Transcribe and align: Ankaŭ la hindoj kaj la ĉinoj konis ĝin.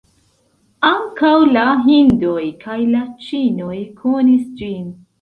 Ankaŭ 0.89 1.33
la 1.57 1.67
hindoj 1.83 2.41
kaj 2.67 2.81
la 2.97 3.05
ĉinoj 3.29 3.81
konis 4.05 4.53
ĝin. 4.65 4.95